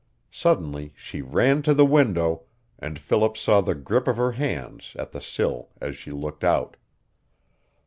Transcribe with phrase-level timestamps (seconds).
[0.31, 2.45] Suddenly she ran to the window,
[2.79, 6.75] and Philip saw the grip of her hands at the sill as she looked out.